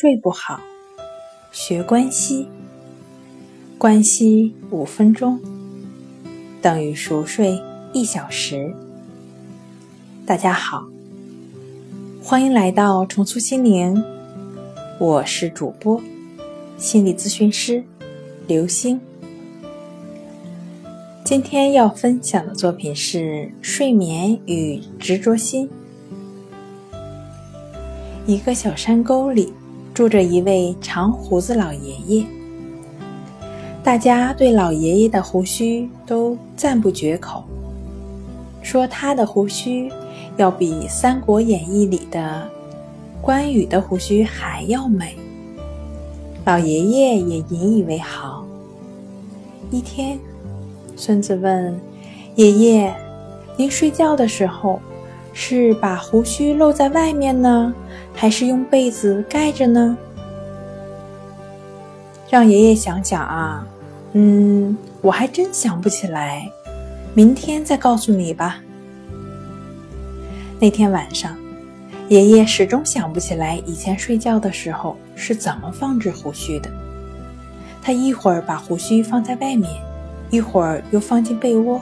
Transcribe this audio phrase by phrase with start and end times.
[0.00, 0.58] 睡不好，
[1.52, 2.48] 学关西。
[3.76, 5.38] 关西五分钟
[6.62, 7.60] 等于熟睡
[7.92, 8.74] 一小时。
[10.24, 10.88] 大家好，
[12.22, 14.02] 欢迎来到重塑心灵，
[14.98, 16.00] 我是主播
[16.78, 17.84] 心理咨询师
[18.46, 18.98] 刘星。
[21.22, 23.18] 今天要分享的作品是
[23.60, 25.68] 《睡眠与执着心》。
[28.26, 29.52] 一个小山沟里
[30.00, 32.24] 住着一位长胡子老爷爷，
[33.84, 37.44] 大家对老爷爷的胡须都赞不绝口，
[38.62, 39.92] 说他的胡须
[40.38, 42.48] 要比《三国演义》里的
[43.20, 45.14] 关羽的胡须还要美。
[46.46, 48.42] 老爷爷也引以为豪。
[49.70, 50.18] 一天，
[50.96, 51.78] 孙子问
[52.36, 52.94] 爷爷
[53.54, 54.80] ：“您睡觉的时候？”
[55.32, 57.72] 是把胡须露在外面呢，
[58.14, 59.96] 还是用被子盖着呢？
[62.28, 63.66] 让爷爷想想啊，
[64.12, 66.48] 嗯，我还真想不起来，
[67.14, 68.60] 明天再告诉你吧。
[70.58, 71.36] 那天晚上，
[72.08, 76.70] 爷爷始终想不起来以前睡觉的时候是怎么放置胡须的。
[77.82, 79.70] 他一会儿把胡须放在外面，
[80.30, 81.80] 一会儿又放进被窝，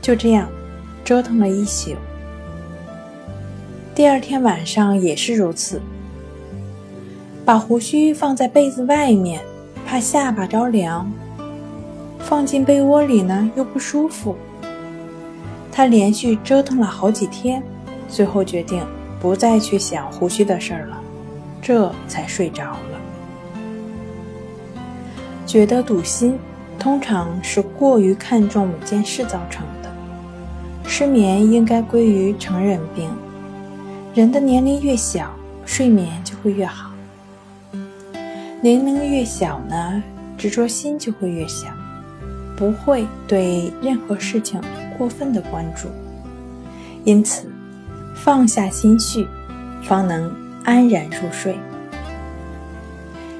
[0.00, 0.48] 就这样
[1.04, 1.94] 折腾了一宿。
[3.96, 5.80] 第二天晚上也是如此，
[7.46, 9.40] 把胡须放在被子外面，
[9.86, 11.06] 怕下巴着凉；
[12.18, 14.36] 放进被窝里呢，又不舒服。
[15.72, 17.62] 他连续折腾了好几天，
[18.06, 18.84] 最后决定
[19.18, 21.00] 不再去想胡须的事儿了，
[21.62, 23.00] 这才睡着了。
[25.46, 26.38] 觉得堵心，
[26.78, 29.90] 通常是过于看重某件事造成的。
[30.86, 33.08] 失眠应该归于成人病。
[34.16, 35.30] 人的年龄越小，
[35.66, 36.90] 睡眠就会越好。
[38.62, 40.02] 年龄越小呢，
[40.38, 41.66] 执着心就会越小，
[42.56, 44.58] 不会对任何事情
[44.96, 45.88] 过分的关注。
[47.04, 47.52] 因此，
[48.14, 49.28] 放下心绪，
[49.82, 51.54] 方能安然入睡。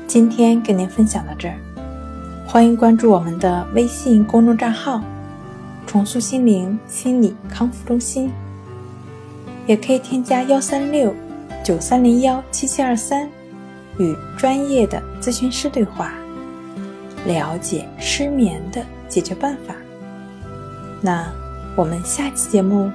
[0.06, 1.56] 今天跟您分享到这儿，
[2.46, 5.02] 欢迎关注我们的微信公众账号
[5.88, 8.30] “重塑心灵心理康复中心”。
[9.66, 11.14] 也可以添加幺三六
[11.64, 13.28] 九三零幺七七二三，
[13.98, 16.12] 与专业的咨询师对话，
[17.26, 19.74] 了解失眠的解决办法。
[21.02, 21.26] 那
[21.74, 22.90] 我们下期节目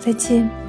[0.00, 0.63] 再见。